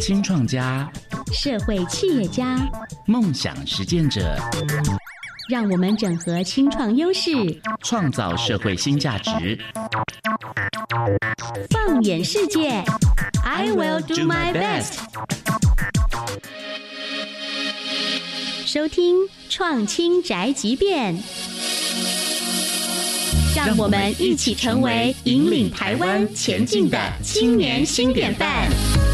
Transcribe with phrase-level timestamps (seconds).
[0.00, 0.90] 新创家、
[1.32, 2.56] 社会企业家、
[3.06, 4.36] 梦想实践者，
[5.48, 7.30] 让我们整合青创优势，
[7.82, 9.58] 创造社会新价值。
[11.70, 12.82] 放眼世界
[13.44, 14.98] ，I will do my best。
[18.66, 19.16] 收听
[19.50, 21.22] 创青宅急便，
[23.54, 29.11] 让我们一起成为引领台湾前进的青年新典范。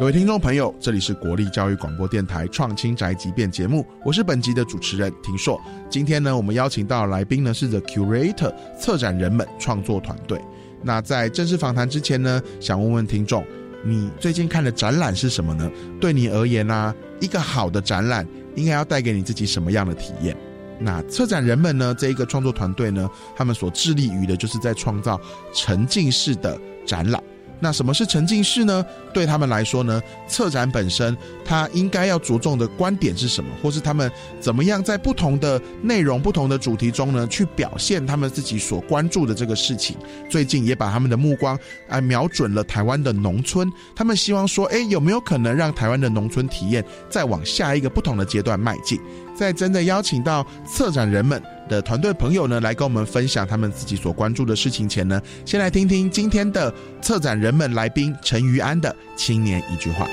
[0.00, 5.60] 各位听众朋友，这里是国立教育广播电台创青宅急便节目，我是本集的主持人庭硕。
[5.90, 10.40] 今天呢，我们邀请到来宾呢是 The Curator 策展人们创作团队。
[10.82, 13.44] 那在正式访谈之前呢，想问问听众，
[13.84, 15.70] 你最近看的展览是什么呢？
[16.00, 20.34] 对你而言呢，一个好的展览应该要带给你自己什么样的体验？
[20.78, 25.20] 那策展人们呢，这一个创作团队呢，他们所致力于的就是在创造
[25.52, 27.22] 沉浸式的展览。
[27.60, 28.84] 那什么是沉浸式呢？
[29.12, 39.96] 对他们来说呢，策展本身它应该要着重的观点是什么，或是他们怎么样在不同的内容、不同的主题中呢，去表现他们自己所关注的这个事情。
[40.28, 41.58] 最近也把他们的目光
[41.88, 49.00] 啊瞄准了台湾的农村，他们希望说，哎，有没有可能让台湾的农村体验再往下一个不同的阶段迈进？
[49.36, 60.06] 在真的邀请到策展人们的团队朋友呢，来跟我们分享他们自己所关注的事情前呢，先来听听今天的策展人们来宾陈于安的青年一句话。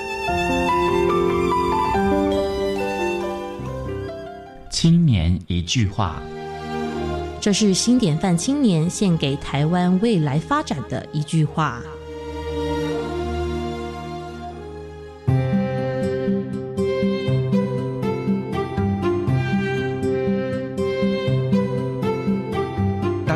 [4.70, 6.22] 青年一句话，
[7.42, 11.82] 这是新典范青年献给台湾未来发展的一句话。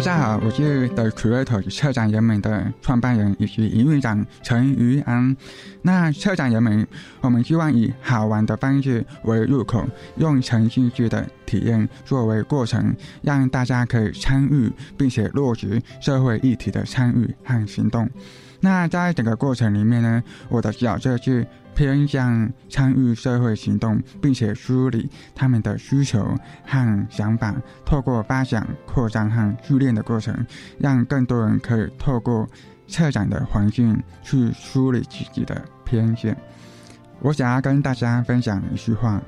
[0.03, 5.35] 大家我是 The Curator 策展人们的创办人以及营运长陈于安。
[5.81, 6.87] 那策展人们，
[7.21, 9.83] 我们希望以好玩的方式为入口，
[10.17, 18.09] 用沉浸式的体验作为过程，让大家可以参与并且落实社会议题的参与和行动。
[18.59, 21.47] 那在整个过程里面呢，我的角色是。
[21.73, 27.55] 偏向参与社会行动，并且梳理他们的需求和想法，
[27.85, 30.20] 透过发想、扩张和训练的过程，
[30.77, 32.47] 让更多人可以透过
[32.87, 36.35] 策展的环境去梳理自己的偏见。
[37.21, 39.21] 我想要跟大家分享一句话：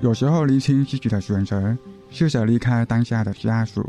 [0.00, 1.76] 有时候厘清自己的选择，
[2.10, 3.86] 试着离开当下的枷锁，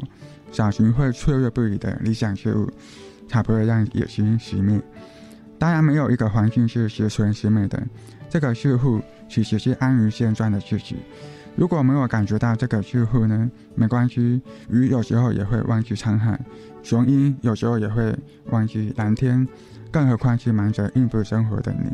[0.52, 2.70] 找寻会脆弱不已的理想事物，
[3.28, 4.82] 才不会让野心熄灭。
[5.58, 7.82] 当然，没有一个环境是十全十美的。
[8.30, 10.98] 这个似乎其实是安于现状的自己。
[11.56, 14.42] 如果没有感觉到这个似乎呢，没关系。
[14.70, 16.40] 鱼有时候也会忘记沧海，
[16.84, 18.14] 雄鹰有时候也会
[18.48, 19.48] 忘记蓝天，
[19.90, 21.92] 更何况是忙着应付生活的你。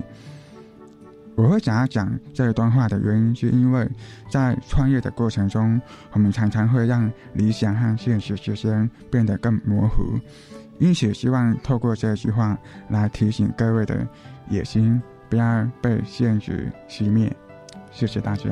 [1.36, 3.88] 我会想要讲这一段话的原因，是因为
[4.30, 5.80] 在创业的过程中，
[6.12, 10.20] 我们常常会让理想和现实之间变得更模糊。
[10.80, 12.58] 因此，希望透过这句话
[12.90, 14.08] 来提醒各位的
[14.50, 15.00] 野心，
[15.30, 17.32] 不要被现实熄灭。
[17.92, 18.50] 谢谢大家。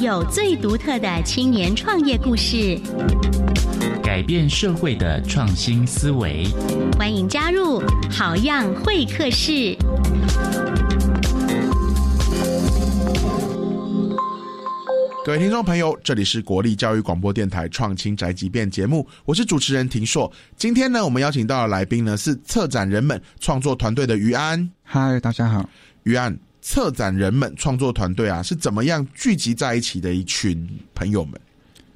[0.00, 2.80] 有最独特的青年创业故事，
[4.02, 6.46] 改变社会的创新思维。
[6.98, 9.76] 欢迎加入好样会客室。
[15.22, 20.32] 各位听众朋友，这里是国立教育广播电台创新宅急便节目，我是主持人庭硕。
[20.56, 24.70] 今天呢，我们邀请到的来宾呢是策展人们创作团队的于安。
[24.82, 25.68] 嗨，大家好，
[26.04, 26.34] 于安。
[26.60, 31.40] 策展人们创作团队啊，是怎么样聚集在一起的一群朋友们？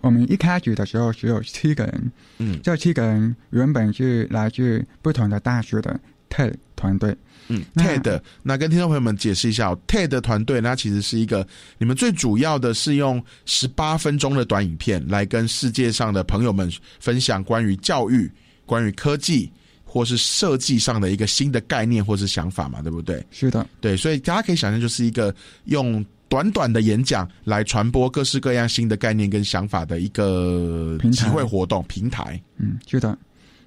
[0.00, 5.98] 我们一开始的时候只有七个人，嗯，这七个人原本是来自不同的大学的
[6.28, 7.16] TED 团队。
[7.48, 11.46] 嗯，TED，那跟听众朋友们解释一下，TED 团队，那其实是一个
[11.78, 18.30] 你们最主要的是用十八分钟的短影片来跟世界上的朋友们分享关于教育、
[18.64, 19.50] 关于科技
[19.94, 23.24] 或是设计上的一个新的概念或是想法嘛，对不对？
[23.30, 25.32] 是的，对，所以大家可以想象，就是一个
[25.66, 32.42] 用短短的演讲来传播各式各样新的概念跟想法的一个集会活动平台。
[32.56, 33.16] 嗯，是的。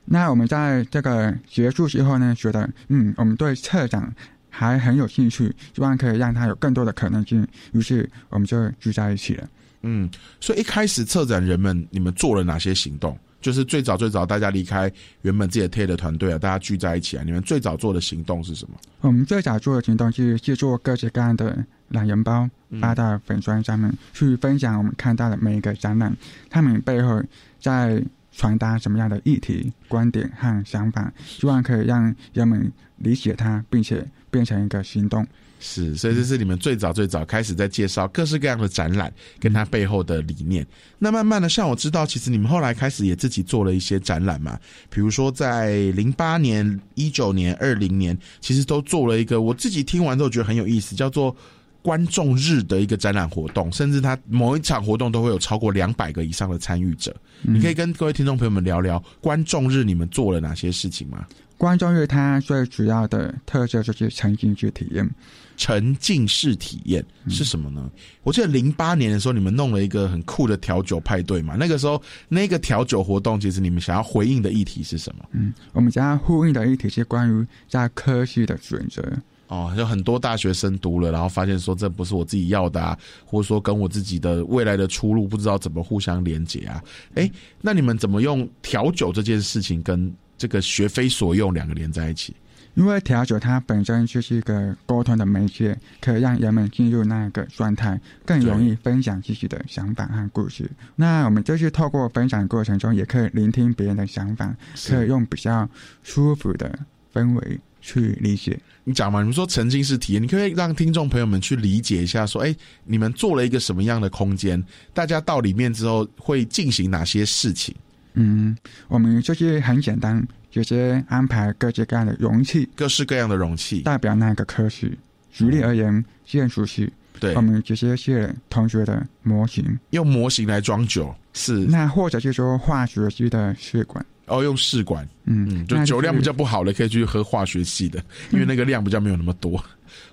[0.03, 4.13] 那我们在这个结束之后呢，觉得嗯，我们对策展
[4.49, 9.47] 还很有兴趣，希望可以让他有更多的可能性，于是我们就聚在一起了。
[9.83, 10.09] 嗯，
[10.41, 13.17] 所以一开始策展人们，你们做了哪些行动？
[13.47, 14.91] 就是最早最早大家离开
[15.21, 18.75] 原本自己的 TED 团队啊，大家聚在一起啊，你们最早做的行动是什么？
[18.99, 22.49] 我们最早做的行动是制作各式各样的懒人包，
[22.81, 26.13] 发到粉砖上面去分享我们看到的每一个展览，
[26.49, 27.23] 他们背后
[27.61, 28.03] 在
[28.33, 35.25] 传达什么样的议题、观点和想法，希望可以让人们理解它，并且变成一个行动。
[35.59, 40.65] 是，所以这是你们最早最早开始在介绍各式各样的展览，跟它背后的理念。
[40.99, 44.59] 那慢慢的，像我知道，其实你们后来开始也自己做了一些展览嘛，
[44.89, 51.35] 比如说在零八年、一九年、二零年，其实都做了一个我自己听完之后觉得很有意思，叫做
[51.81, 57.15] 观众日的一个展览活动，甚至它某一场活动都会有超过两百个以上的参与者。
[57.41, 61.25] 你可以跟各位听众朋友们聊聊观众日你们做了哪些事情吗？
[61.57, 65.09] 观众日它最主要的特色就是沉浸式体验。
[65.57, 67.89] 沉浸式体验是什么呢？
[68.23, 71.55] 我记得零八年的时候，你们弄了一个很酷的调酒派对嘛。
[71.57, 75.25] 那个时候，那个调酒活动，其实你们想要回应的议题是什么？
[75.31, 79.03] 嗯，我们想要呼应的议题是关于在科技的选择。
[79.47, 86.83] 哦，有很多大学生读了，然后发现说这不是我自己要的啊，或者说跟我自己的未来的出路不知道怎么互相连接啊。
[87.15, 87.31] 哎，
[87.61, 92.35] 那你们怎么用调酒这件事情跟这个学非所用两个连在一起？
[92.77, 100.69] 因为调酒它本身就是一个沟通的媒介，可以让人们进入那个状态，更容易分享自己的想法和故事。
[100.95, 104.55] 那我们就是透过分享过程中，也可以聆听别人的想法，
[104.87, 105.67] 可以用比较
[106.03, 106.77] 舒服的
[107.11, 108.59] 氛围去理解。
[108.83, 109.21] 你讲嘛？
[109.21, 114.63] 你们说沉浸式体验，你可以让听众朋友们去理解一下，说，哎，你们做了一个什么样的空间？
[114.93, 117.75] 大家到里面之后会进行哪些事情？
[118.13, 118.55] 嗯，
[118.87, 120.23] 我们就是很简单。
[120.63, 124.91] 直接安排各式各样的容器，各式各样的容器代表那个科室。
[125.31, 131.53] 举例而言，建筑系，对，我们直接是同学的模型，用模型来装酒，是。
[131.65, 139.63] 那或者是说化学系的试管，哦，用试管，嗯，就酒量比较不好的可以去喝化学系的，因为那个量比较没有那么多。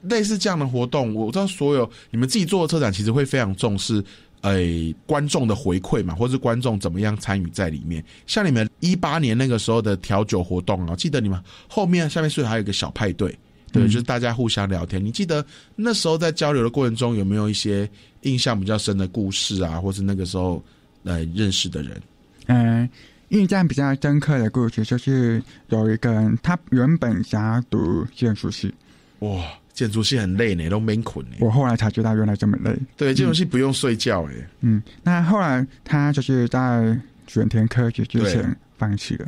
[0.02, 4.05] 类似这样的活动，我知道所有你们自己做的车展，其实会非常重视。
[4.44, 8.05] 诶，观众的回馈嘛，或是观众怎么样参与在里面？
[8.26, 13.35] 像你们一八年那个时候的调酒活动啊，记得你们后面下面是不是还有一个小派对？
[13.73, 15.02] 对，就是大家互相聊天。
[15.02, 15.44] 你记得
[15.75, 17.88] 那时候在交流的过程中，有没有一些
[18.20, 20.62] 印象比较深的故事啊，或是那个时候
[21.02, 22.02] 来认识的人？
[22.47, 22.88] 嗯，
[23.31, 28.73] 印象比较深刻的故事就是有一个人，他原本想要读建筑系，
[29.20, 29.43] 哇。
[29.75, 31.37] 建筑系很累呢，都没困呢。
[31.41, 32.75] 我后来才知道原来这么累。
[32.97, 34.32] 对，建筑系不用睡觉哎。
[34.61, 39.26] 嗯，那后来他就是在选填科学之前放弃了。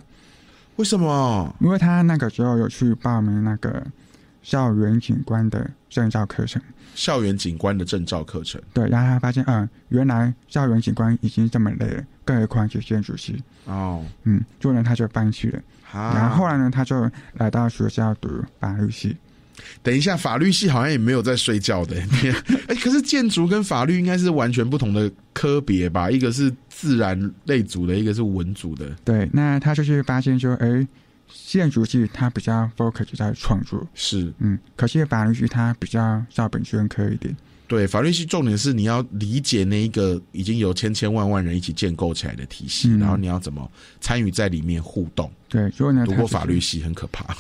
[0.77, 1.55] 为什么？
[1.61, 3.85] 因为他那个时候有去报名那个
[4.43, 6.63] 校园景观的证照课程。
[6.95, 8.63] 校园景观的证照课程。
[8.73, 13.43] 对，然后他发现，嗯，原来校园景观已经这么累了，更何况是建筑系。
[13.65, 14.05] 哦。
[14.23, 15.61] 嗯，所以呢，他就放弃了。
[15.93, 19.17] 然后后来呢，他就来到学校读法律系。
[19.83, 21.97] 等一下，法律系好像也没有在睡觉的。
[22.69, 26.11] 哎，可是建筑跟法律应该是完全不同的科别吧？
[26.11, 28.89] 一个是自然类组的，一个是文组的。
[29.05, 30.87] 对，那他就是发现说，哎，
[31.47, 37.37] 建筑系它比较 focus 在创作，是，嗯，可是法律系它比较照本宣科一点。
[37.69, 43.69] 对，法律系重点是你要理解那一个已经有千千万万人一起建构起来的体系，然后你要怎么
[44.01, 45.29] 参与在里面互动。
[45.49, 47.37] 对，所以呢，读过法律系很可怕。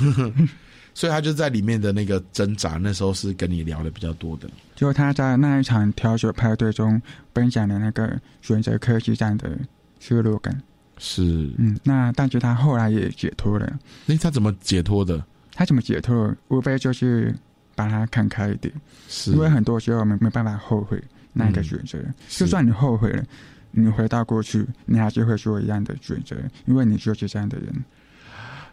[0.97, 4.49] 所以他就在里面的那个挣扎，那时候是跟你聊的比较多的。
[4.75, 7.01] 就他在那一场挑选派对中
[7.35, 9.59] 分享的那个选择科技站的
[10.01, 10.59] 失落感，
[10.97, 13.79] 是嗯，那但是他后来也解脱了。
[14.07, 15.23] 那他怎么解脱的？
[15.53, 16.35] 他怎么解脱？
[16.49, 17.35] 无非就是
[17.75, 18.73] 把它看开一点，
[19.07, 20.99] 是因为很多时候没没办法后悔
[21.35, 21.99] 那个选择。
[22.29, 23.23] 就算你后悔了，
[23.71, 26.35] 你回到过去，你还是会做一样的选择，
[26.65, 27.85] 因为你就是这样的人。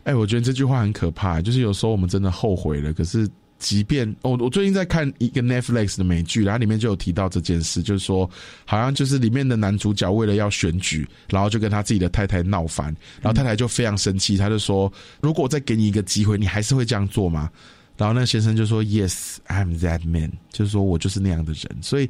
[0.03, 1.41] 哎，我觉得这句话很可怕。
[1.41, 8.29] 就是有时候我们真的后悔了，可是即便我我最近在看一个 Netflix 的美剧，然后里面就有提到这件事，就是说
[8.65, 12.87] 好像就是里面的男主角为了要选举，然后就跟他自己的太太闹翻，
[13.21, 14.91] 然后太太就非常生气，他就说
[15.23, 17.49] ：“如果我再给你一个机会，你还是会这样做吗？”
[17.95, 21.77] 然后那先生就说：“Yes, I'm that man。”就是说我就是那样的人。
[21.81, 22.09] 所以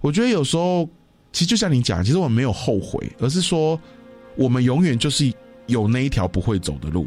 [0.00, 0.90] 我觉得有时候
[1.32, 3.80] 其实就像你讲，其实我们没有后悔，而是说
[4.34, 5.32] 我们永远就是。
[5.66, 7.06] 有那一条不会走的路，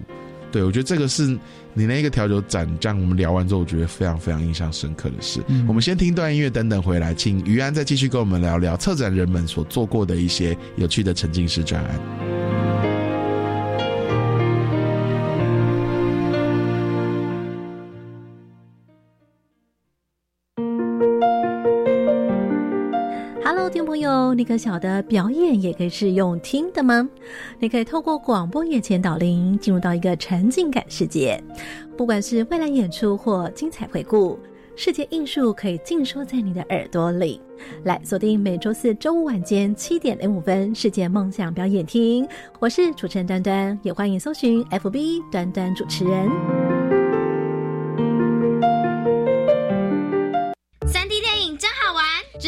[0.52, 1.38] 对我觉得这个是
[1.74, 5.42] 你那个调酒展，这样我们聊完之后，我觉得非常非常印象深刻的事。
[5.68, 12.63] 我们先听段音乐，等等回来，请于安再继续跟我们聊聊策展人们所做过的一些有趣的沉浸式专案。
[23.46, 27.10] Hello，听众朋友，你可晓得表演也可以是用听的吗？
[27.60, 31.38] 你可以透过广播眼前导聆，进入到一个沉浸感世界。
[31.98, 34.40] 不管是未来演出或精彩回顾，
[34.78, 37.42] 世界艺术可以尽收在你的耳朵里。
[37.84, 42.26] 来锁定每周四周五晚间七点零五分，世界梦想表演厅。
[42.60, 46.63] 我是主持人端端，也欢迎搜寻 FB 端端主持人。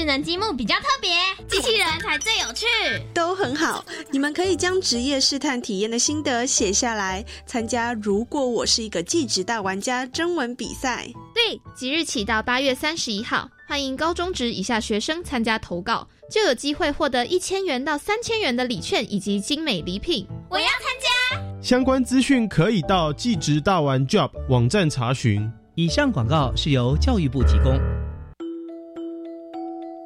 [0.06, 1.10] 智能积木比较特别，
[1.48, 2.68] 机器人才最有趣。
[3.12, 11.08] 都很好，你们可以将职业试探体验的心得写下来，参加“如果我是一个技职大玩家”征文比赛。
[11.34, 20.28] 对，即日起到八月三十一号，欢迎高中职以下学生参加投稿，就有机会获得一千元到三千元的礼券以及精美礼品。
[20.52, 21.42] 我要参加。
[21.64, 25.52] 相关资讯可以到技职大玩 Job 网站查询。
[25.74, 27.80] 以上广告是由教育部提供。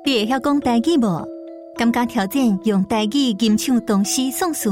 [0.05, 1.27] 你会晓讲台语无？
[1.75, 4.69] 感觉条件用台语吟唱东西宋词。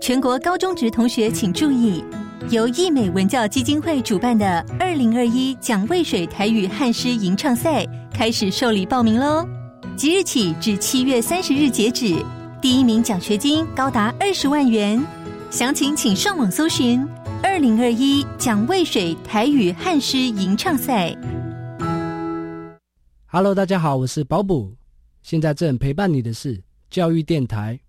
[0.00, 2.04] 全国高中职同学请注意，
[2.50, 9.46] 由益美文教基金会主办的二零二一蒋渭水台语汉诗吟唱赛开始受理报名喽！
[9.96, 12.14] 即日起至七月三十日截止，
[12.60, 15.02] 第一名奖学金高达二十万元。
[15.50, 17.02] 详情请上网搜寻
[17.42, 21.16] “二零二一蒋渭水台语汉诗吟唱赛”。
[23.28, 24.76] Hello，大家好，我是保姆，
[25.20, 27.80] 现在正陪伴你的是教育电台。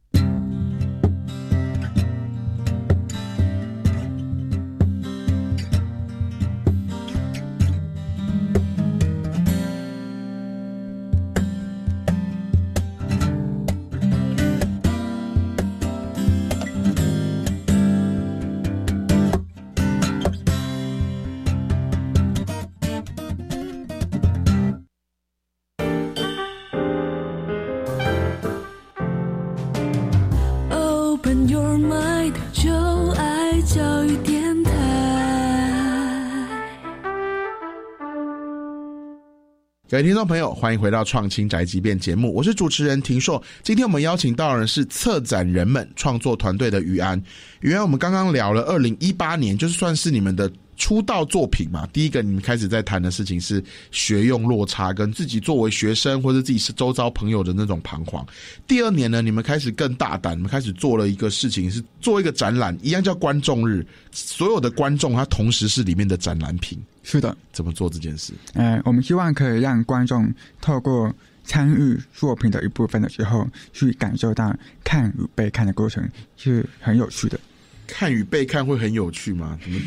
[39.97, 43.41] 各位听众朋友，欢迎回到《创新宅急便》节目，我是主持人庭硕。
[43.63, 47.19] 今天我们邀请到的是策展人们创作团队的于安。
[47.61, 51.85] 于安，我们刚刚聊了二零一八年，就是算是你们的出道作品嘛。
[51.91, 58.25] 第一个，你们开始在谈的事情是学用落差，跟自己作为学生或者自己是周遭朋友的那种彷徨。
[58.65, 66.79] 第二年呢，你们开始更大胆，你们开始做了一个事情，是做一个展览，一样叫观众日，所有的观众他同时是里面的展览品。
[67.03, 68.33] 是的，怎么做这件事？
[68.53, 70.31] 呃，我们希望可以让观众
[70.61, 71.13] 透过
[71.45, 74.53] 参与作品的一部分的时候，去感受到
[74.83, 77.39] 看与被看的过程是很有趣的。
[77.87, 79.57] 看与被看会很有趣吗？
[79.63, 79.79] 怎么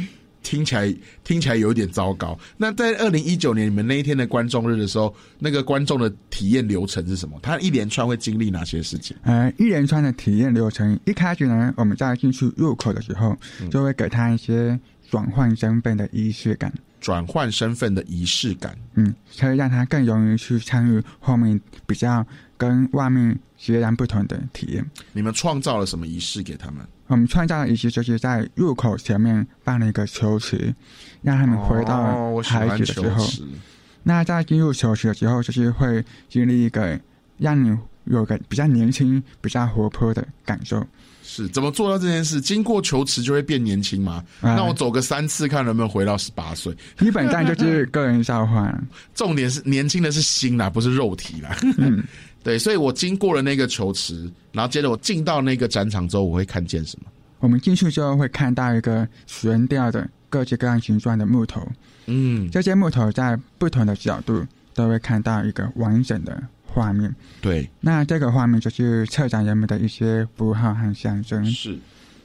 [0.42, 2.38] 听起来听起来有点糟糕？
[2.56, 7.38] 那在二零一九年你们那一天的观众日的时候，那个观众的体验流程是什么？
[7.42, 9.16] 他一连串会经历哪些事情？
[9.22, 13.36] 呃，一连串的体验流程，一开始呢，我们在进去入口的时候，
[13.70, 14.78] 就会给他一些
[15.10, 16.72] 转换身份的仪式感。
[17.00, 22.26] 转换身份的仪式感，嗯，可以让他更容易去参与后面比较
[22.60, 24.84] 跟外面截然不同的体验。
[25.14, 26.86] 你们创造了什么仪式给他们？
[27.06, 30.74] 我们创造的仪式就是在入口前面办了一个球池，
[31.22, 33.24] 让他们回到孩子的时候。
[33.24, 33.28] 哦、
[34.02, 37.00] 那在进入球池的时候，就是会经历一个
[37.38, 37.74] 让你
[38.04, 40.86] 有个比较年轻、比较活泼的感受。
[41.22, 42.40] 是怎么做到这件事？
[42.40, 44.24] 经过球池就会变年轻吗？
[44.40, 46.74] 啊、那我走个三次，看能不能回到十八岁。
[46.98, 51.56] 基本上就是个人召唤， 重点是年轻的是心啦，不是肉体啦。
[51.76, 52.02] 嗯，
[52.42, 57.10] 对，所以我经过了那个球池，然后接着我进到那个展场之后，我会看见什么？
[57.40, 61.66] 我们进去之后会看到一个悬吊的各式各样形状的木头。
[62.06, 66.42] 嗯，这些木头在不同的角度都会看到一个完整的。
[66.72, 71.44] 画面对，那这个画面就是策展人们的一些符号和象征。
[71.46, 71.76] 是，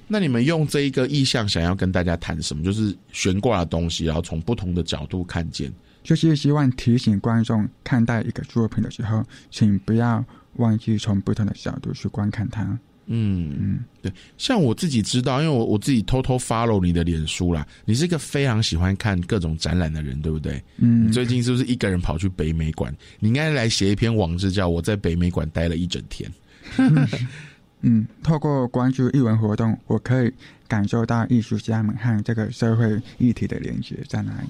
[0.07, 2.63] 那你们用这一个意象想要跟大家谈什么？
[2.63, 5.73] 就是悬挂的东西，然后从不同的角度看见，
[6.05, 10.23] 就是希望提醒观众看待一个作品的时候，请不要
[10.57, 12.61] 忘记从不同的角度去观看它。
[13.07, 20.63] 嗯嗯，对，像我自己知道，因为我我自己偷偷 follow 你的脸书啦，你是一个非常喜欢看各种展览的人，对不对？
[20.77, 22.95] 嗯，你最近是不是一个人跑去北美馆？
[23.19, 26.31] 你应该来写一篇网志，叫我在北美馆待了一整天。
[27.81, 30.31] 嗯，透过关注艺文活动，我可以
[30.67, 34.47] 感受到艺术家们和这个社会议题的连接在哪里。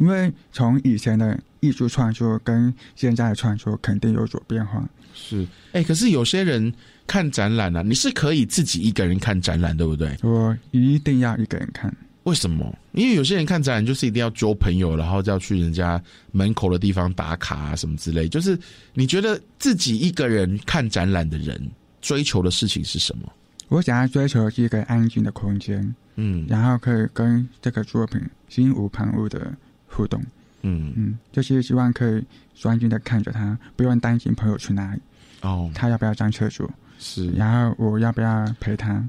[0.00, 4.82] 因为从以前的艺术创作跟现在的创作肯定有所变化。
[5.14, 5.42] 是，
[5.72, 6.72] 哎、欸，可是有些人
[7.06, 10.16] 看展览啊，你是可以自己一个人看展览，对不对？
[10.22, 11.94] 我一定要一个人看。
[12.24, 12.74] 为什么？
[12.92, 16.02] 因为有些人看展览就是一定要揪朋友，然后就要去人家
[16.32, 18.28] 门口的地方打卡啊什么之类。
[18.28, 18.58] 就是
[18.94, 21.60] 你觉得自己一个人看展览的人
[22.00, 23.30] 追求的事情是什么？
[23.68, 29.52] 我想要追求是一个安静的空间，嗯，然后可以跟这个作品心无旁骛的
[29.90, 30.22] 互动，
[30.62, 30.92] 嗯。
[30.96, 35.00] 嗯，就是希望可以专心的看着他，不用担心朋友去哪里，
[35.42, 39.02] 哦，他要不要上厕所，是，然后我要不要陪他。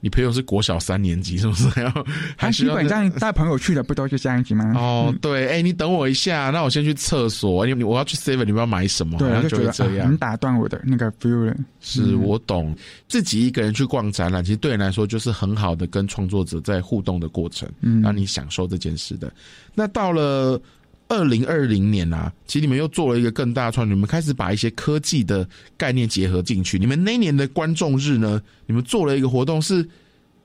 [0.00, 1.68] 你朋友是国小三年级，是不是？
[1.80, 2.04] 然后
[2.36, 4.72] 他基本上带朋友去的不都是这样子吗？
[4.76, 7.66] 哦，对，哎，你等我一下，那我先去厕所。
[7.66, 9.18] 你我要去 seven，你们要买什么？
[9.18, 10.12] 对，就会这样。
[10.12, 11.56] 你打断我的那个 feel 了。
[11.80, 12.76] 是我懂，
[13.08, 19.32] 自己一个人去逛展览，其实对你来说就是很好的跟创作者在互动的过程，嗯，让你享受这件事的。
[19.74, 20.60] 那到了
[21.08, 26.78] 二零二零年啊，其实你们又做了一个更大创，你们开始把一些科技的概念结合进去。
[26.78, 29.86] 你们那年的观众日呢，你们做了一个活动是。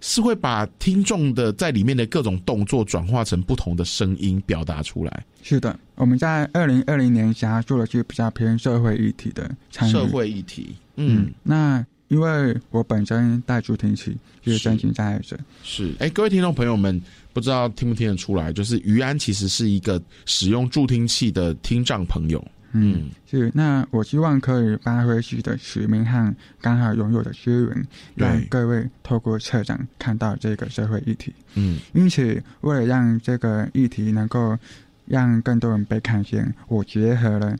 [0.03, 5.23] 是会把听众的在里面的各种动作转化成不同的声音表达出来。
[5.43, 9.91] 是的，我们在二零二零年想要做的是比较偏社会议题的参与。
[9.91, 15.37] 社会议题，嗯，那因为我本身带助听器，就是真心在者。
[15.61, 16.99] 是，哎，各位听众朋友们，
[17.33, 22.45] 不知道听不听得出来，就是于安其实是一个使用助听器的听障朋友。
[22.73, 23.51] 嗯，是。
[23.53, 31.33] 那我希望可以发挥自己的使命和刚好拥有的资源，让各位透过策展看到这个社会议题。
[31.55, 34.57] 嗯，因此，为了让这个议题能够
[35.05, 37.57] 让更多人被看见，我结合了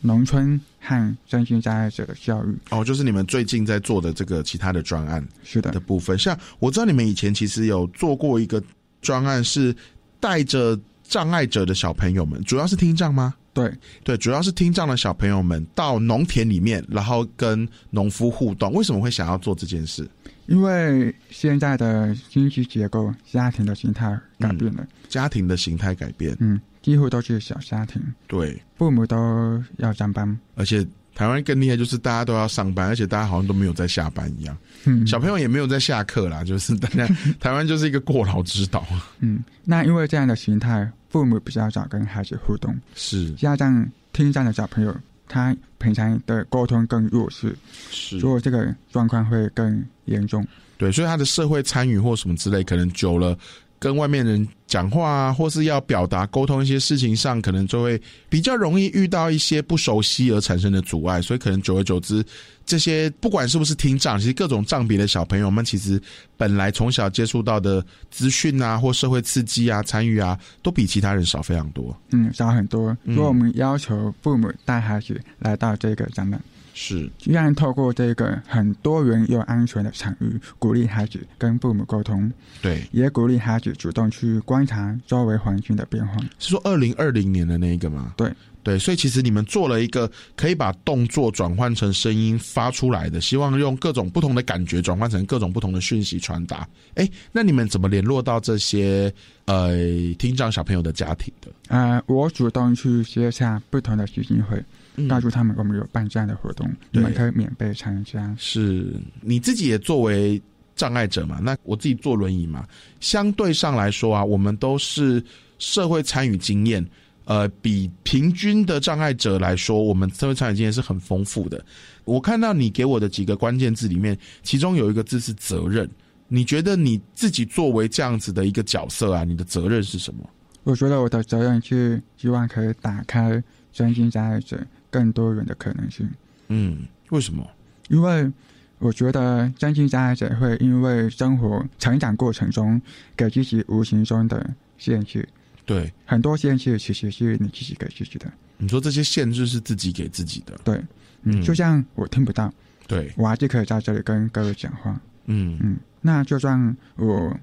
[0.00, 2.56] 农村和身心障碍者的教育。
[2.70, 6.18] 哦，就是你们最近在做的这个其他的专案，是的的部分。
[6.18, 8.62] 像我知道你们以前其实有做过一个
[9.04, 9.76] 专案，是
[10.18, 13.34] 带着障碍者的小朋友们，主要是听障吗？
[13.52, 18.72] 对对，主要是听障的小朋友们到农田里面，然后跟农夫互动。
[18.72, 20.08] 为什么会想要做这件事？
[20.46, 30.84] 因为现在的经济结构、家庭的形态改变了，家庭的形态改变，嗯，几乎都是小家庭，对，父母都要上班，而且
[31.14, 37.06] 台湾更厉害，就是大家都要上班，而且大家好像都没有在下班一样，嗯，小朋友也没有在下课啦， 就是大家
[37.38, 38.84] 台湾就是一个过劳之岛，
[39.20, 43.30] 嗯，那因为这样的形态，父母比较少跟孩子互动，是。
[43.34, 44.94] 家长听障的小朋友，
[45.28, 47.56] 他平常的沟通更弱势，
[47.90, 50.44] 是，所以这个状况会更严重。
[50.76, 53.38] 对，所以他的社会参与或什么之类，可能久了
[53.78, 62.24] 跟外面人讲话啊，或是要表达沟通一些事情上，可能就会比较容易遇到一些不熟悉而产生的阻碍，所以可能久而久之，
[62.66, 66.02] 这些不管是不是听障，其实各种障别的小朋友们，其实
[66.36, 71.96] 本来从小接触到的资讯啊，或社会刺激啊、参与啊，都比其他人少非常多。
[72.10, 72.96] 嗯，少很多。
[73.04, 76.42] 如果我们要求父母带孩子来到这个展览。
[76.74, 86.16] 是，让透过这个很多元又安全的场域，鼓励孩子跟父母沟通，对，也鼓励孩子主动去观察周围环境的变化。
[86.40, 88.12] 是说二零二零年的那一个吗？
[88.16, 88.30] 对，
[88.64, 96.68] 对，所以其实你们做了一个可以把动作转换成声音发出来的，希望用各种不同的感觉转换成各种不同的讯息传达。
[96.94, 99.76] 哎，那你们怎么联络到这些呃
[100.18, 101.48] 听障小朋友的家庭的？
[101.68, 104.60] 呃，我主动去接洽不同的基金会。
[105.08, 108.34] 告诉他们，我们有办这样的活动，你们可以免费参加。
[108.38, 110.40] 是你自己也作为
[110.76, 111.40] 障碍者嘛？
[111.42, 112.66] 那我自己坐轮椅嘛，
[113.00, 115.22] 相对上来说啊，我们都是
[115.58, 116.84] 社会参与经验，
[117.24, 121.64] 呃，比平均的障碍者来说，我们社会参与经验是很丰富的。
[122.04, 125.88] 我看到你给我的几个关键字里面，其中有一个字是责任。
[126.26, 130.28] 你觉得你自己作为这样子的一个角色啊，你的责任是什么？
[130.64, 134.60] 我觉得我的责任是希望可以打开身心障碍者。
[134.94, 136.08] 更多元的可能性。
[136.46, 137.44] 嗯，为什么？
[137.88, 138.30] 因为
[138.78, 142.80] 我觉得真心障碍者会因为生活成长过程中
[143.16, 144.48] 给自己无形中的
[144.78, 145.28] 限制。
[145.66, 148.32] 对，很多限制其实是你自己给自己的。
[148.56, 150.56] 你说这些限制是自己给自己的？
[150.62, 150.80] 对，
[151.24, 152.54] 嗯，就像我听不到，
[152.86, 154.92] 对我还是可以在这里跟各位讲话。
[155.24, 157.36] 嗯嗯，那就算我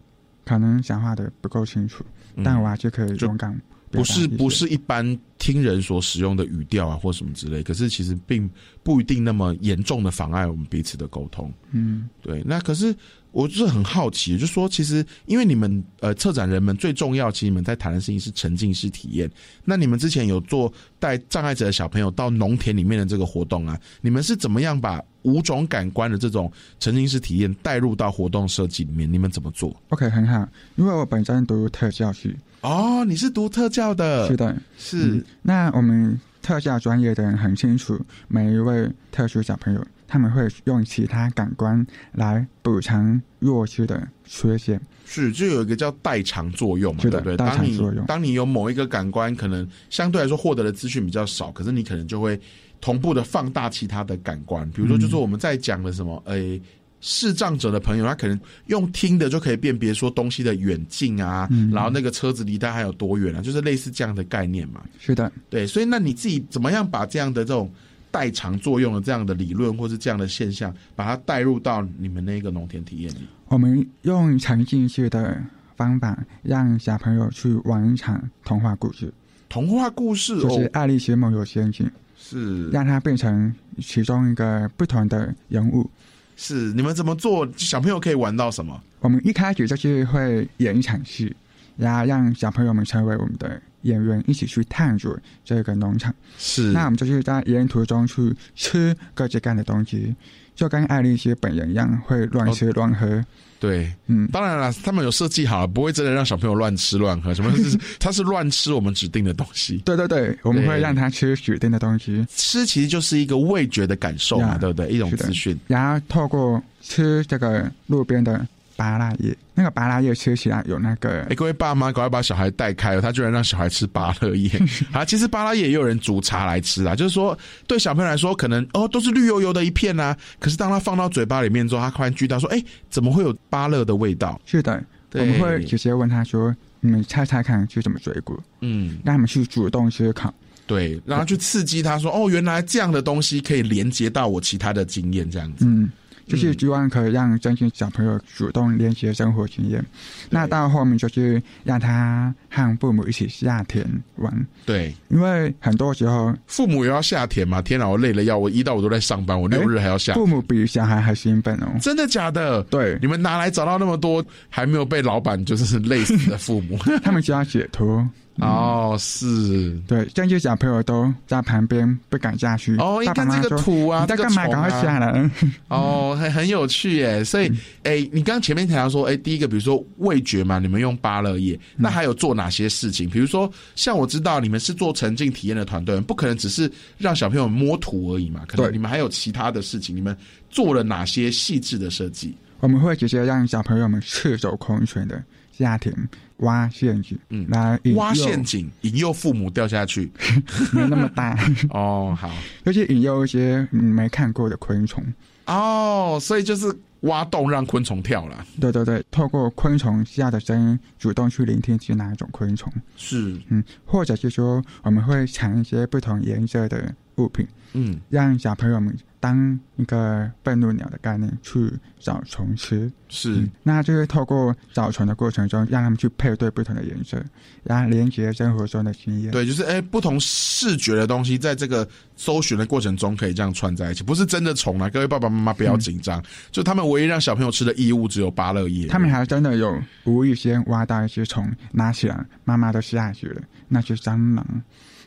[0.46, 2.06] 可能讲话的不够清楚，
[2.44, 3.60] 但我还是可以勇敢。
[3.90, 8.50] 不是不是一般听人所使用的语调啊，或什么之类，可是其实并
[8.84, 11.52] 不一定那么严重的妨碍我们彼此的沟通。
[11.72, 12.42] 嗯，对。
[12.46, 12.96] 那可是
[13.32, 19.30] 我就是很好奇，就说其实因为你们呃策展人们最重要，其实你们在谈的事情是沉浸式体验。
[19.64, 29.12] 那你们之前有做带障碍者的小朋友到农田里面的这个活动啊，你们是怎么样把五种感官的这种沉浸式体验带入到活动设计里面？
[29.12, 32.36] 你们怎么做？OK，很好，因为我本身读特教系。
[32.62, 35.26] 哦，你是读特教的，是的，是、嗯。
[35.42, 44.80] 那我们特教专业的人很清楚，每一位特殊小朋友，他们会用其他感官来补偿弱势的缺陷。
[45.06, 47.38] 是，就有一个叫代偿作用嘛，对不对？
[47.38, 52.38] 代偿作用当你有某一个感官可能相对来说获得的资讯比较少，可是你可能就会
[52.82, 56.62] 同步的放大其他的感官，比如说就是我们在讲的什么，诶、
[57.00, 64.84] 视障者的朋友，他可能用听的就可以辨别说东西的远近啊，嗯然后那个车子离他还有多远啊，就是类似这样的概念嘛。
[65.00, 67.72] 是的，对，所以那你自己怎么样把这样的这种
[68.12, 73.28] 代偿作用的这样的理论，或是这样的现象，把它带入到你们那个农田体验里？
[73.48, 75.42] 我们用沉浸式的
[75.76, 79.12] 方法，让小朋友去玩一场童话故事，
[79.50, 81.86] 童话故事就是《哦，爱丽丝梦游仙境》，
[82.18, 85.90] 是让它变成其中一个不同的人物。
[86.38, 87.48] 是，你们怎么做？
[87.56, 88.82] 小朋友可以玩到什么？
[89.00, 91.36] 我们一开始就是会演一场戏，
[91.78, 96.14] 然后让小朋友们成为我们的演员，一起去探索这个农场。
[96.38, 100.16] 是那我们就是在沿途中去吃各式各样的东西，
[100.56, 103.24] 就跟爱丽丝本人一样，会乱吃乱喝。
[103.60, 107.32] 对，嗯，当然了，他们有设计好了，不会真的让小朋友乱吃乱喝。
[107.32, 109.78] 什么 是他是乱吃我们指定的东西？
[109.86, 114.90] 对对对，我们会让他吃指定的东西，吃其实就是一个味觉的感受嘛，呀对不对？
[114.90, 115.56] 一种资讯。
[115.68, 118.44] 然后透过吃这个路边的
[118.76, 124.50] 芭拉叶，那个芭拉叶吃起来有那个哎，各位爸妈，赶快把小孩带开了，他居然让小孩吃芭乐叶
[124.92, 125.06] 啊！
[125.06, 134.40] 其实芭乐叶也有人煮茶来吃啊，就是说对小朋友来说，可能哦都是绿油油的一片啊，可是当他放到嘴巴里面之后，他突然巨大说，哎，怎么会有芭乐的味道？
[134.46, 140.34] 是的，我对们会直接问他说：“你们猜猜看是什么水果嗯，？”让他们去主动思考。
[140.68, 145.66] 对，然后去刺激他说，哦，原来这样的东西可以连接到我其他的经验，这样子。
[145.66, 145.92] 嗯，
[146.32, 149.84] 就是希望可以让这些小朋友主动连接生活经验。
[150.30, 157.62] 那到后面就是让他和父母一起下田玩，对，因为很多时候父母也要下田嘛？
[157.62, 160.14] 天哪，我累了要，我一到我都在上班，我六日还要下。
[160.14, 161.68] 父母比小孩还兴奋哦。
[161.82, 162.64] 真的假的？
[162.64, 166.78] 对，你们哪来找到那么多还没有被老板就是累死的父母？
[167.04, 168.08] 他们需要解脱。
[168.38, 172.76] 哦，是，对，这样就小朋友都在旁边不敢下去。
[172.78, 174.48] 哦，你看这个妈妈说土啊，你在干嘛？
[174.48, 175.30] 赶快啊下来！
[175.68, 177.24] 哦，很很有趣耶。
[177.24, 177.52] 所以，
[177.84, 183.10] 哎、你刚刚前面提到说，哎、第一个比如说味觉嘛，你们用芭乐叶，那还有做哪些事情？
[183.10, 190.18] 比如说，像我知道你们是做沉浸体验的团队，不可能只是让小朋友摸土而已嘛，可能对你们还有其他的事情，你们
[190.50, 192.36] 做了哪些细致的设计？
[192.62, 195.94] 我们会直接让小朋友们赤手空拳的下田
[196.42, 200.12] 挖陷阱，嗯来引诱挖陷阱，引诱父母掉下去。
[200.72, 201.36] 没那么大，
[201.72, 202.30] 哦，好，
[202.64, 205.04] 就是引诱一些嗯没看过的昆虫。
[205.46, 208.46] 哦，所以就是挖洞让昆虫跳了。
[208.60, 212.72] 对对对，透过昆虫下的声音，主动去聆听是哪一种昆虫。
[212.96, 222.92] 是，嗯，或者是说我们会藏一些不同颜色的物品，嗯，让小朋友们当一个愤怒鸟的概念去找虫吃。
[223.10, 227.22] 是，嗯那就是透过找虫的过程中，让他们去配对不同的颜色，
[227.64, 229.32] 然后连接生活中的经验。
[229.32, 234.90] 对，就是哎、不同视觉的东西，在这个搜寻的过程中可以这样串在一起，不是真的虫啊！
[234.90, 238.88] 各位爸爸妈妈不要紧张，就他们唯一让小朋友吃的异物只有芭乐叶。
[238.88, 244.64] 他们还真的有无意间挖到一些虫，拿起来，妈妈都下去了，那是蟑螂。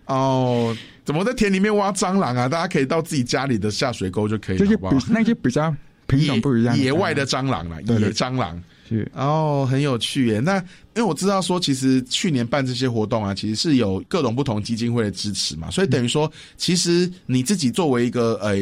[0.06, 2.48] 哦，怎么在田里面挖蟑螂啊？
[2.48, 5.74] 大家可以到自己家里的下水沟就可以了，那些比较
[6.06, 8.62] 品种不一样野野外的蟑螂啦，对对野蟑螂。
[8.86, 10.40] 是哦，很有趣耶。
[10.40, 18.54] 那因为我知道说，其实去年办这些活动啊，其实是有各种不同基金会的支持嘛，所以等于说，其实你自己作为一个呃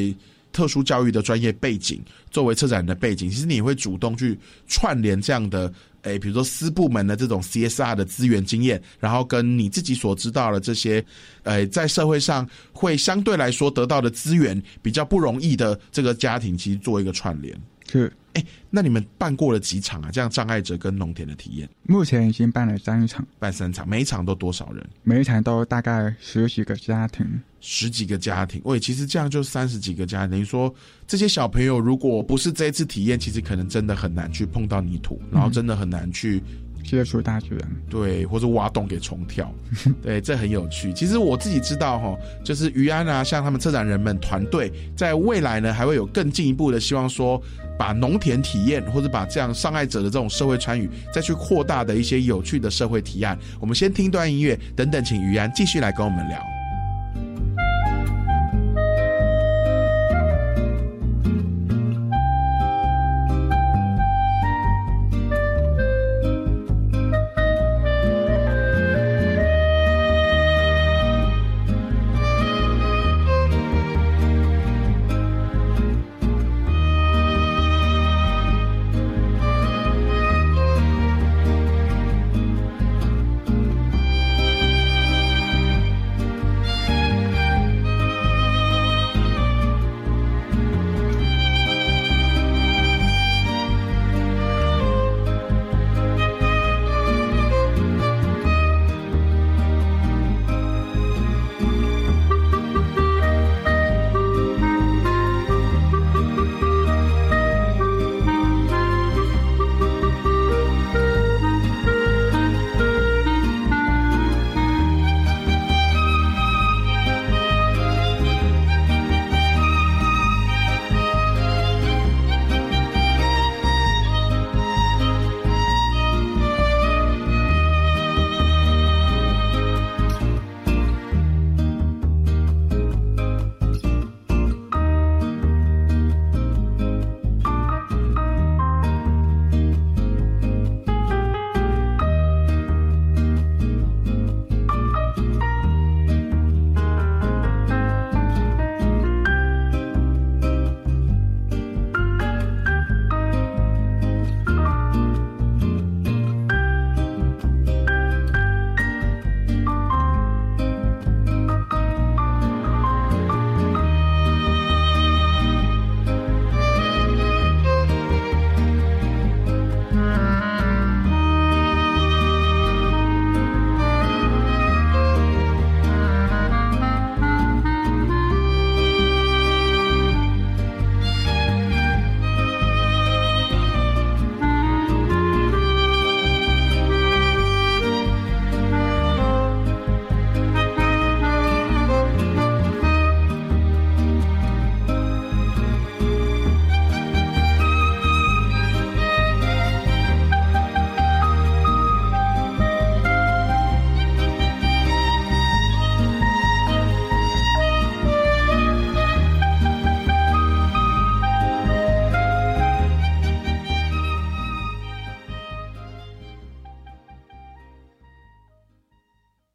[0.53, 4.39] 特殊教育的专业背景，作为策展人的背景，其实你会主动去
[4.69, 5.73] 串联这样的。
[6.03, 11.05] 诶，比如说私部门的这种 CSR 的资源经验，然后跟你自己所知道的这些，
[11.45, 17.57] 诶，在社会上会相对来说得到的资源比较不容易的这个家庭，其实做一个串联。
[17.89, 20.11] 是，哎，那你们办过了几场啊？
[20.11, 24.85] 这样障碍者跟农田的体验，目前已经办了三场，办三场，每一场都多少人？
[25.03, 27.27] 每一场都大概十几个家庭。
[27.65, 30.75] 十几个家庭，喂，其实这样就三十几个家庭，等于说
[31.07, 36.43] 这些小朋友如果不是这一次体验，其实可能真的很难去碰到泥土，然后真的很难去
[36.85, 39.53] 接触大自然，对，或者挖洞给虫跳，
[40.03, 40.93] 对，这很有趣。
[40.93, 47.41] 其实我自己知道哈，就是于安啊，像他们策展人们团队，在未来呢还会有更进一步的希望说，
[47.79, 53.39] 把农田体验或者把这样伤害者的这种社会参与，再去扩大的一些有趣的社会提案。
[53.59, 56.62] 我们先听段音乐，等等，请于安继续来跟我们聊。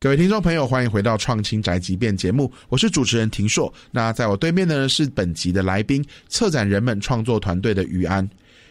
[0.07, 3.71] 各位听众朋友，欢迎回到《创新宅急便》节目，我是主持人庭硕。
[3.91, 8.25] 那在我对面的呢是本集的来宾，策展人们创作团队的于安。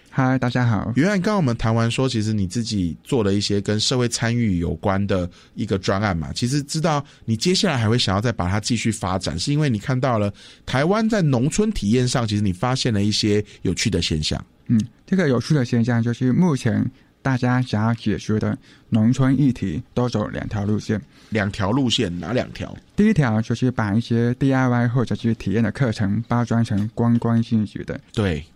[0.09, 0.91] 嗨，大家好。
[0.97, 6.33] 于安，刚刚我们谈完说，其实你自己做了一些跟社会参与有关的一个专案嘛。
[6.33, 10.33] 其实知道你接下来还会想要再把它继续发展，是因为你看到了
[10.65, 14.43] 台湾在农村体验上，其实你发现了一些有趣的现象。
[14.69, 16.91] 嗯，这个有趣的现象就是目前。
[17.27, 18.57] 大家想要解决的
[18.91, 22.73] 农村议题都走两条路线，两条路线哪两条？
[22.95, 28.47] 第一条就是把一些 DIY 或者是体验的课程包装成观光性质的，对。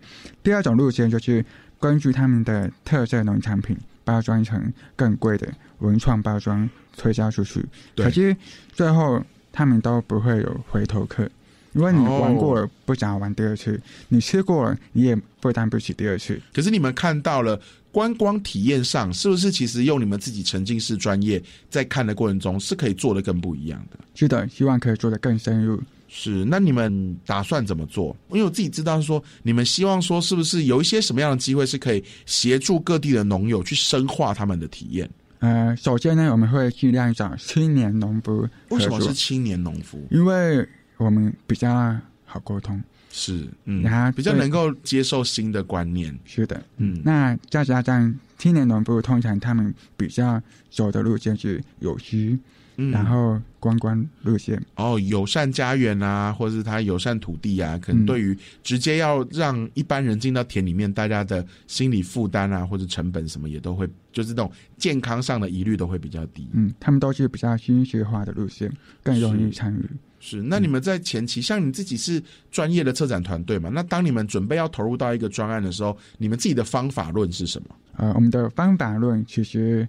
[0.41, 1.43] 第二种路线就是
[1.81, 5.45] 根据他们的特色农产品包装成更贵的
[5.79, 7.65] 文创包装推销出去，
[7.97, 8.33] 可是
[8.71, 11.29] 最后他们都不会有回头客，
[11.73, 16.41] 因为你玩过了不想玩第二次，你吃过了你也负担不起第二次。
[16.53, 17.59] 可是你们看到了。
[17.91, 23.99] 观光体验上，是不是其实用你们自己沉浸式专业在看的过程中，是可以做的更不一样的？
[24.15, 25.81] 是的，希望可以做的更深入。
[26.07, 28.15] 是，那你们打算怎么做？
[28.31, 35.09] 因为我自己知道说，你们希望说，是不是有一些什么样的机会是可以协助各地的农友去深化他们的体验？
[35.39, 38.47] 呃，首先呢，我们会尽量找青年农夫。
[38.69, 40.05] 为什么是青年农夫？
[40.11, 42.81] 因为我们比较好沟通。
[43.11, 46.17] 是，嗯，然后比较能够接受新的观念。
[46.25, 52.39] 是的，嗯，那再加上青年农夫，通常他们比较走的路线是有机，
[52.75, 54.61] 然后观光路线。
[54.75, 66.47] 哦，友善家园啊，或者是他友善土地啊，可能对于直接要让一般人进到田里面，大家的心理负担啊，或者成本什么也都会，就是这种健康上的疑虑都会比较低。
[66.53, 68.71] 嗯，他们都是比较新学化的路线，
[69.03, 69.85] 更容易参与。
[70.23, 73.71] 是，那你们在前期，像你自己是专业的策展团队嘛？
[73.73, 77.75] 那当你们准备要投入到一个专案的时候，你们自己的方法论是什么？
[77.97, 79.87] 呃，我们的方法论其实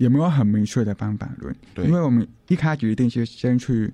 [0.00, 3.92] 也没有很明确的方法论，对，因为我们一开始一定是先去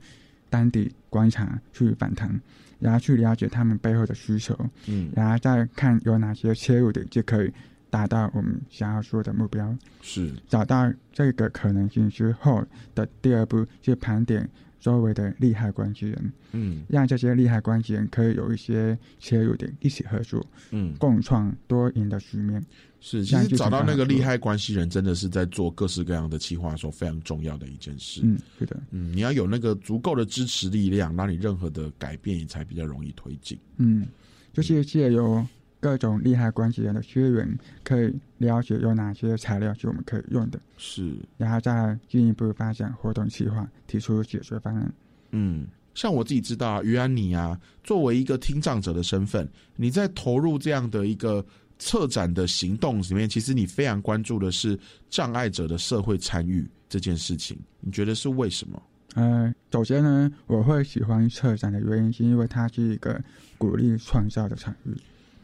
[0.49, 2.41] 当地观察、去访谈，
[2.79, 7.53] 然后去了解他们背后的需求，嗯，然后再看有哪些切入点就可以
[7.91, 9.77] 达到我们想要说的目标。
[10.01, 12.65] 是，找到这个可能性之后
[12.95, 14.49] 的第二步去盘点。
[14.81, 22.65] 周围的利害关系人，嗯，让这些利害关系人可以有一些切入点，一起合作，嗯，共创多赢的局面。
[23.01, 28.21] 是，其实找到那个利害关系人，真的是在做各式各样的企划的时候非常重要的一件事。
[28.25, 33.59] 嗯，是的，嗯，你要有那个足够的支持力量，让你任何的改变也才比较容易推进。
[33.77, 34.07] 嗯，
[34.53, 35.47] 就是借由。
[35.87, 44.93] 各种利害关系人的资源，可以了解有哪些材料是我们可以用的，是，然后再进一步发展活动计划，提出解决方案。
[45.31, 51.47] 嗯，像我自己知道，于安你啊，作为一个听障者的身份，你在投入这样的一个
[51.79, 54.77] 策展的行动里面，其实你非常关注的是
[55.09, 58.83] 障碍者的社会参与这件事情，你觉得是为什么？
[59.15, 63.23] 呃，首先呢，我会喜欢策展的原因，是因为它是一个
[63.57, 64.93] 鼓励创造的场域。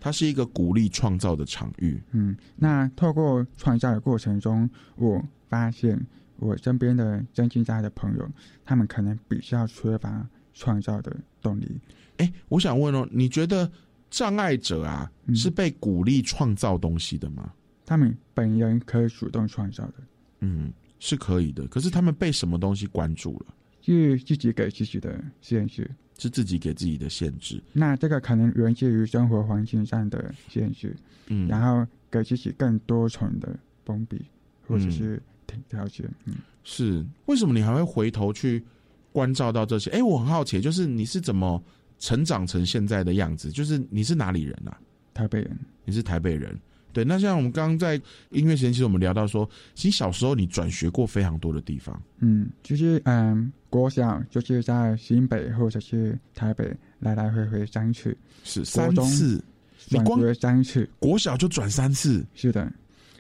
[0.03, 2.03] 它是一个鼓励创造的场域。
[2.11, 5.97] 嗯，那透过创造的过程中，我发现
[6.39, 8.29] 我身边的真心在的朋友，
[8.65, 11.81] 他们可能比较缺乏创造的动力。
[12.17, 13.71] 哎，我想问哦，你觉得
[14.11, 17.53] 障碍者啊是被鼓励创造东西的吗？
[17.87, 19.95] 他们本人可以主动创造的。
[20.41, 21.65] 嗯，是可以的。
[21.69, 23.55] 可是他们被什么东西关注了？
[23.83, 25.89] 是自己给自己的限制。
[26.19, 30.95] 是自己给自己的限制，那这个可能源自于生活环境上的限制，
[31.27, 34.21] 嗯，然后给自己更多重的封闭
[34.67, 35.21] 或者是
[35.69, 38.63] 条件，嗯，是为什么你还会回头去
[39.11, 39.91] 关照到这些？
[39.91, 41.63] 哎，我很好奇，就是你是怎么
[41.99, 43.51] 成长成现在的样子？
[43.51, 44.79] 就是你是哪里人啊？
[45.13, 46.59] 台北人，你是台北人。
[46.93, 52.03] 对，那像我们刚刚在音乐前，其实我们聊到说，其实小时候你转学过非常多的地方。
[52.19, 59.43] 嗯，就是嗯，国小就是在新北或者是台北来来回回三次，是三次，
[59.89, 62.23] 你光三次，国小就转三次。
[62.35, 62.71] 是的，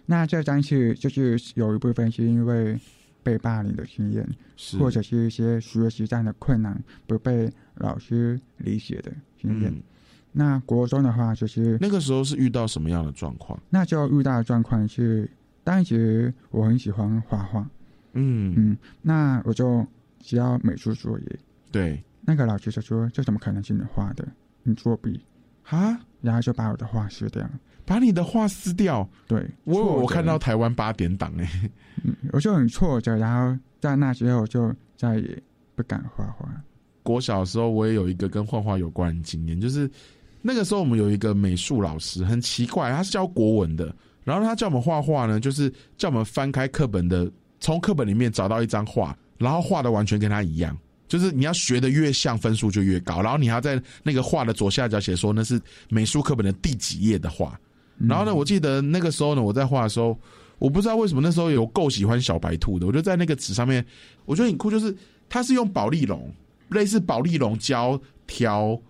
[0.05, 2.79] 那这三次就是有一部分是因为
[3.23, 4.29] 被霸凌的经验，
[4.79, 9.11] 或者是一些学习上的困难不被老师理解的
[9.41, 9.75] 经验。
[10.33, 13.59] 那国中的话，就是那个时候是遇到什么样的状况？
[13.71, 15.27] 那就遇到的状况是，
[15.65, 17.67] 当时我很喜欢画画，
[18.13, 18.53] 嗯。
[18.55, 19.87] 嗯，那我就
[20.23, 21.39] 只要美术作业，
[21.71, 24.27] 对，那个老师就说：“这怎么可能是你画的？
[24.63, 25.21] 你作弊
[25.65, 27.47] 啊！”然后就把我的画撕掉，
[27.85, 29.07] 把你的画撕掉。
[29.27, 31.71] 对，我我看到台湾八点档哎，
[32.05, 35.43] 嗯，我就很挫折，然后在那之后就再也
[35.75, 36.49] 不敢画画。
[37.03, 39.91] 国小时候我也有一个跟画画有关的经验，就是。
[40.45, 47.31] 那个时候我们有一个美术老师，很奇怪，他是教国文的，然后他叫我们画画呢，就是叫我们翻开课本的，
[47.61, 50.77] 从课本里面找到一张画，然然后画的完全跟他一样。
[51.09, 53.21] 就是你要学的越像，分数就越高。
[53.21, 57.59] 然后你还要在那个画的左下角写说那是美术课本的第几页的画。
[57.99, 60.19] 然后呢，我记得那个时候呢，我在画的时候，
[60.59, 63.85] 我不知道为什么那时候有够喜欢小白兔的，我就在那个纸上面，
[64.25, 64.97] 我觉得很酷，就是
[65.29, 66.33] 它是用保丽龙，
[66.71, 68.81] 类似保丽龙胶条。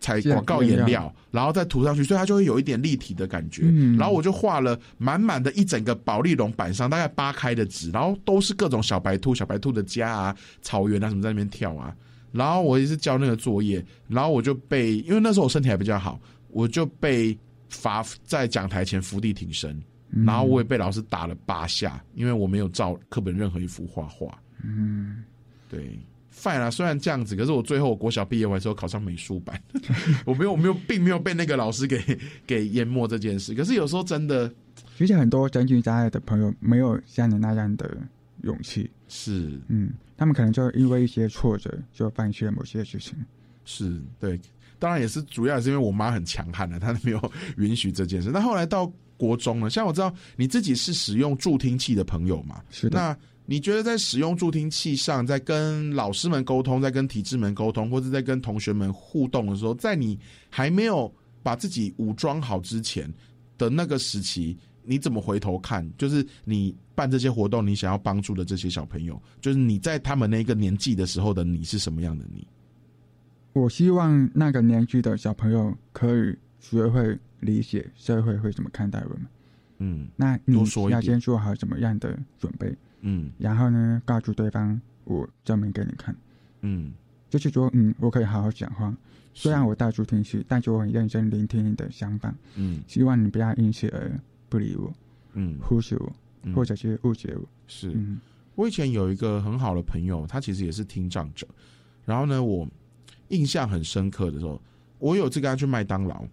[0.00, 3.62] 彩广告颜料，然后再涂上去，所以它就会有一点立体的感觉。
[3.96, 11.94] 然后我就画了满满的一整个宝丽龙板上，大概八开的纸，然后都是各种小白兔、小白兔的家啊、草原啊什么在那边跳啊。
[12.30, 17.36] 然后我也是交那个作业，然后我就被，因为那时候我身体还比较好，我就被
[17.68, 19.82] 罚在讲台前伏地挺身，
[20.26, 24.38] 然后我也被老师打了八下，因为我没有照课本任何一幅画画。
[24.62, 25.24] 嗯，
[25.68, 25.98] 对。
[26.34, 29.60] Fine 啊，虽然这样子，可是我最后国小毕业完之后考上美术班，
[30.24, 32.00] 我没有，我没有，并没有被那个老师给
[32.46, 33.54] 给淹没这件事。
[33.54, 34.52] 可是有时候真的，
[34.96, 37.96] 其实很多真情在爱的朋友没有像你那样的
[38.42, 43.14] 勇气，是，嗯，他们可能就因为一些挫折就放弃了某些事情。
[43.64, 44.40] 是对，
[44.78, 48.30] 当然也是主要也是因为我妈很强悍的，她没有允许这件事。
[48.32, 53.16] 那后来到国中了，像我知道你自己是使用助听器的朋友嘛，是那。
[53.50, 60.18] 你觉得在使用助听器上，在跟老师们沟通，在跟体制们沟通，或者在跟同学们互动的时候，在你
[60.50, 61.10] 还没有
[61.42, 63.10] 把自己武装好之前
[63.56, 65.90] 的那个时期，你怎么回头看？
[65.96, 72.46] 就是你办这些活动，你想要帮助的这些小朋友，就是你在他们那个年纪的时候的你是什么样的你？
[73.54, 79.26] 我希望那个年纪的小朋友可以学会理解社会会怎么看待我们。
[79.78, 80.58] 嗯，那你
[80.90, 82.76] 要先做好怎么样的准备？
[83.00, 86.14] 嗯，然后呢，告诉对方我证明给你看，
[86.62, 86.92] 嗯，
[87.30, 88.92] 就是说，嗯，我可以好好讲话，
[89.34, 94.10] 虽然我到处听器，但是我很认真聆听你的想法，嗯，希望你不要因此而
[94.48, 94.92] 不理我，
[95.34, 96.12] 嗯，忽视我，
[96.52, 97.48] 或者是误解我。
[97.68, 97.96] 是，
[98.56, 101.46] 我以前有一个很好的朋友，他其实也是听障者，
[102.04, 102.68] 然后呢，我
[103.28, 104.60] 印象很深刻的时候，
[104.98, 106.26] 我有次跟他去麦当劳，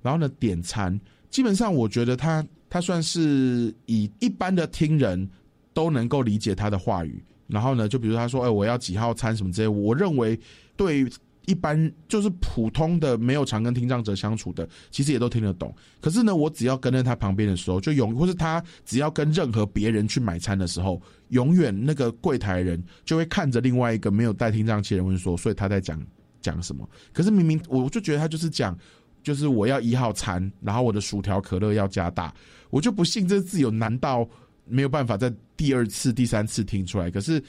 [0.00, 0.98] 然后呢点餐，
[1.28, 5.28] 基本上我觉得他他算是以一般的听人。
[5.72, 10.38] 都能够理解他的话语，然后呢，就比如他说：“哎，我要几号餐什么之类。”我认为
[10.76, 11.06] 对
[11.46, 15.74] 一般就是普通的没有常跟听障者相处的，其实也都听得懂。
[16.00, 26.00] 可是呢，我只要跟在他旁边的时候，就永或是他只要跟任何别人去买餐的时候，永远那个柜台人就会看着另外一个没有带听障器的人问说：“所以他在讲
[26.40, 28.78] 讲什么？”可是明明我就觉得他就是讲，
[29.22, 32.32] 就是我要一号餐，然后我的薯条可乐要加大，
[32.70, 34.28] 我就不信这字有难到。
[34.70, 37.42] 没有办法在第二次、第三次听出来，可是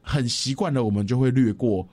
[0.00, 1.86] 很习惯的，我们就会略过，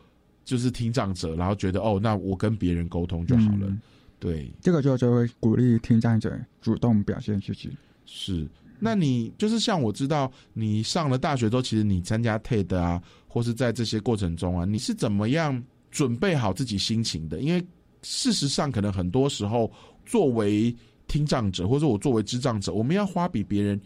[0.43, 3.72] 就是听障者，然后觉得哦，那我跟别人沟通就好了。
[4.19, 7.69] 对，这个就就会鼓励听障者主动表现自己。
[8.05, 8.47] 是，
[8.80, 17.39] 那你就是像我知道，你上了大学之后，其实你参加 TED 啊，或是在这些过程中啊，你是怎么样准备好自己心情的？
[17.39, 17.63] 因为
[18.01, 19.72] 事实上，可能很多时候，
[20.05, 20.76] 作为
[21.07, 23.80] 听障者，或者我作为智障者，我们要花比别人。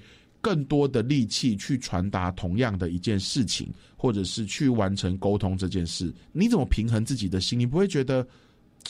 [0.45, 3.67] 更多的力气去传达同样的一件事情，
[3.97, 7.59] 或者是去完成沟通这件事，你怎么平衡自己的心？
[7.59, 8.23] 你不会觉得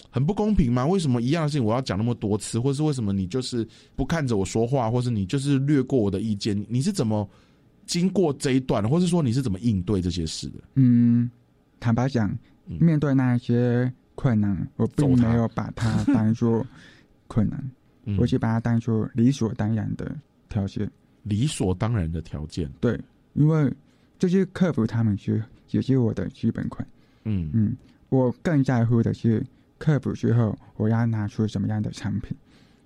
[0.10, 0.86] 很不公平吗？
[0.86, 6.62] 为什么一样的事情我要讲那么多次，或是为什么你就是不看着我说话，或是你就是略过我的意见？
[6.68, 7.26] 你是怎么
[7.86, 10.60] 经过这一段，或是说你是怎么应对这些事的？
[10.74, 11.32] 嗯，
[11.80, 16.68] 坦白讲，面对那一些困难，我并没有把它当做
[17.28, 17.72] 困难，
[18.18, 20.14] 我就把它当做理所当然的
[20.49, 20.91] 条件。
[21.26, 22.97] 理所当然的条件，对，
[23.34, 23.73] 因为
[24.19, 26.88] 这些克服他们是也是我的基本款。
[27.23, 27.76] 嗯嗯，
[28.09, 29.43] 我更在乎的是
[29.80, 32.38] 克服之后我要拿出什么样的产品，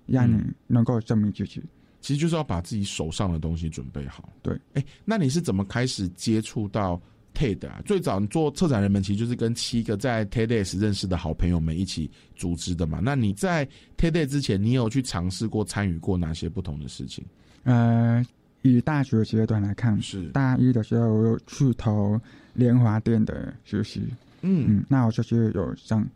[0.06, 1.62] 让你能够证明自己。
[2.00, 4.26] 其实就是要把自己手上的东西准备好。
[4.42, 6.98] 对，哎，那你是怎么开始接触到
[7.34, 7.82] TED 啊？
[7.84, 13.00] 最早做策展人们其实就是跟七个在 TEDx 认识的好朋友们一起组织的嘛。
[13.02, 13.68] 那你在
[13.98, 17.22] TED 之前，你有去尝试过参与过哪些不同的事情？
[17.64, 18.24] 呃，
[18.62, 22.20] 以大学阶段来看，是大一的时候，我有去投
[22.54, 24.02] 联华店的学习，
[24.42, 26.06] 嗯嗯，那我就是有上。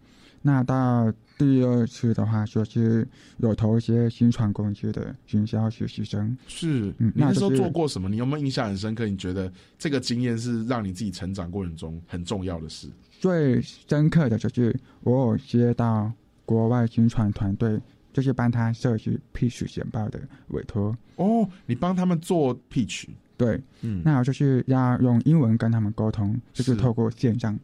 [0.41, 3.07] 那到第二次的话，就是
[3.39, 6.37] 有投一些新创公司的营销实习生。
[6.47, 8.09] 是，嗯，你那时候做过什么？
[8.09, 9.07] 你有没有印象很深刻？
[9.07, 12.89] 你觉得这个经验是让你自己成长过程中很重要的事？
[13.21, 16.13] 最深刻的就是我有接到
[16.45, 17.81] 国外新创团队。
[18.15, 23.07] 就是帮他设计 pitch 简报的委托哦，你帮他们做 pitch，
[23.37, 27.59] 对，嗯，那我就是要用英文跟他们沟通，就是透过线上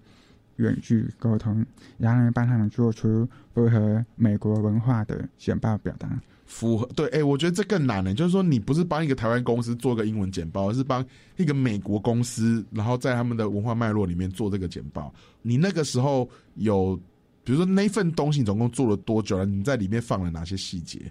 [0.57, 1.65] 远距沟通，
[1.97, 6.21] 然后帮他们做出符合美国文化的简报表达。
[6.45, 8.13] 符合对，哎、我觉得这更难呢。
[8.13, 11.05] 就是说，你不是帮一个台湾公司做个英文简报，而是帮
[11.37, 15.15] 一个美国公司，然后在他们的文化脉络里面做这个简报。
[15.43, 17.01] 你那个时候有，
[17.45, 19.47] 比如说那份东西总共做了多久了？
[19.47, 21.11] 你在里面放了哪些细节？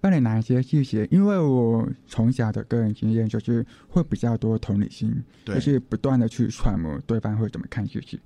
[0.00, 1.06] 放了哪些细节？
[1.10, 8.18] 因为我从小的个人经验就是会比较多同理心，对就是不断的去揣摩对方会怎么看自己。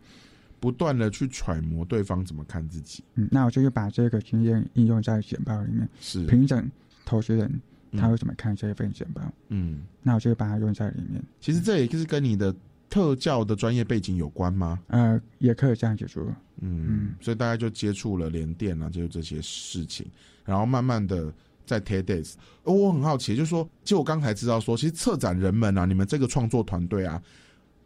[0.59, 3.05] 不断的去揣摩对方怎么看自己。
[3.15, 6.69] 嗯，那我就是把这个经验应用在简报里面，是评审
[7.05, 7.47] 投资人
[7.91, 11.23] 嗯他会怎么看这一份简报，嗯，那我就把它用在里面。
[11.41, 12.53] 其实这也就是跟你的
[12.89, 14.81] 特教的专业背景有关吗？
[14.89, 16.25] 呃，也可以这样解说。
[16.61, 20.07] 嗯，所以大家就接触了联电啊，就是这些事情，
[20.45, 21.33] 然后慢慢的
[21.67, 27.23] 在 TEDx，呃我很好奇，就是说，就我刚才知道说，其实策展人们啊，你们这个创作团队啊，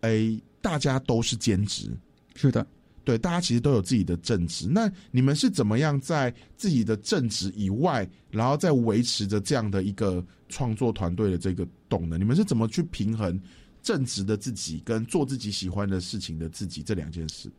[0.03, 1.91] 哎，大家都是兼职，
[2.37, 2.65] 是的，
[3.03, 4.69] 对，大家其实都有自己的正职。
[4.71, 12.21] 那你们是怎么样在自己的正职以外，然后再维持着这样的一个创作团队的这个动能？
[12.21, 13.41] 你们是怎么去平衡
[13.83, 17.51] 正直的自己跟做自己喜欢的事情的自己这两件事？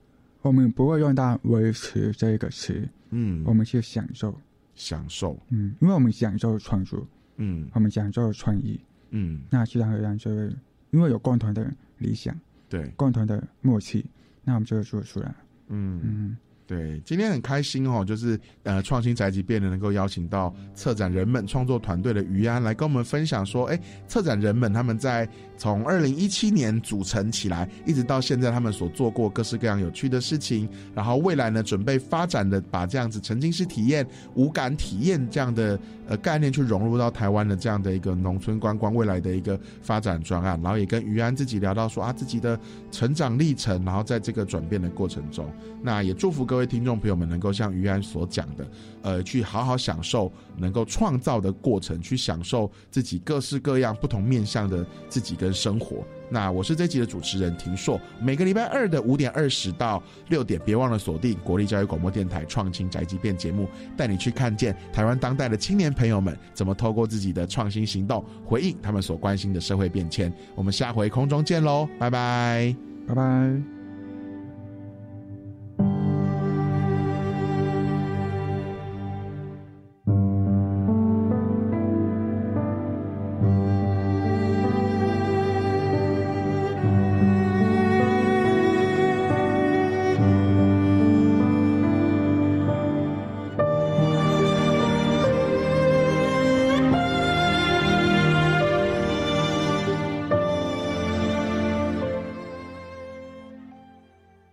[0.42, 4.36] 我们不会用到维持这个词，嗯，我们去享受，
[4.74, 7.08] 享受，嗯，因为我们享受创作，
[7.38, 7.70] 嗯。
[7.74, 8.80] 我们享受创意，
[9.12, 10.56] 嗯，那自然而然就会
[10.90, 12.36] 因为有共同的理想，
[12.68, 14.06] 对，共同的默契，
[14.44, 15.36] 那我们就会做出来。
[15.68, 16.02] 嗯。
[16.04, 16.38] 嗯，
[16.72, 35.78] 对，今天很开心哦，就是呃，创新宅急便呢能够邀请到策展人们创作团队的余安来跟我们分享说，哎，策展人们他们在从二零一七年组成起来，一直到现在他们所做过各式各样有趣的事情，然后未来呢准备发展的把这样子沉浸式体验、无感体验这样的
[36.12, 42.60] 呃概念去融入到台湾的这样的一个农村观光未来的一个发展专案，然后也跟于安自己聊到说啊自己的
[42.92, 45.50] 成长历程，然后在这个转变的过程中，
[45.82, 48.68] 那也祝福各位听众朋友们能够像于安所讲的，
[49.04, 56.04] 呃，去好好享受能够创造的过程，去享受自己各式各样不同面向的自己跟生活。
[56.32, 63.68] 那我是这集的主持人庭硕，每个礼拜二的五点二十到六点，别忘了锁定国立教育广播电台《创新宅急便》节目，
[63.98, 70.32] 带你去看见台湾当代的青年朋友们怎么透过自己的创新行动，回应他们所关心的社会变迁。
[70.56, 72.74] 我们下回空中见喽，拜拜，
[73.08, 73.81] 拜拜。